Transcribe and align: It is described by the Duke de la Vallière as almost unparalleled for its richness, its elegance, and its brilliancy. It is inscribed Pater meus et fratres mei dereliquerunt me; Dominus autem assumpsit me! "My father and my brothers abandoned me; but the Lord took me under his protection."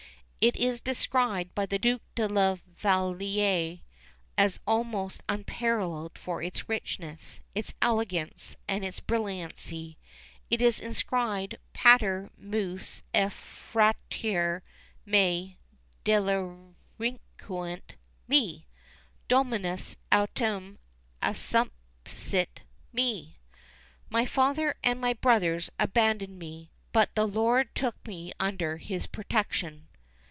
It 0.43 0.55
is 0.55 0.81
described 0.81 1.53
by 1.53 1.67
the 1.67 1.77
Duke 1.77 2.01
de 2.15 2.27
la 2.27 2.55
Vallière 2.81 3.81
as 4.39 4.59
almost 4.65 5.21
unparalleled 5.29 6.17
for 6.17 6.41
its 6.41 6.67
richness, 6.67 7.39
its 7.53 7.75
elegance, 7.79 8.57
and 8.67 8.83
its 8.83 8.99
brilliancy. 8.99 9.99
It 10.49 10.59
is 10.59 10.79
inscribed 10.79 11.57
Pater 11.73 12.31
meus 12.39 13.03
et 13.13 13.31
fratres 13.31 14.63
mei 15.05 15.57
dereliquerunt 16.05 17.91
me; 18.27 18.65
Dominus 19.27 19.95
autem 20.11 20.79
assumpsit 21.21 22.63
me! 22.91 23.37
"My 24.09 24.25
father 24.25 24.73
and 24.83 24.99
my 24.99 25.13
brothers 25.13 25.69
abandoned 25.79 26.39
me; 26.39 26.71
but 26.91 27.13
the 27.13 27.27
Lord 27.27 27.75
took 27.75 27.95
me 28.07 28.33
under 28.39 28.77
his 28.77 29.05
protection." 29.05 29.87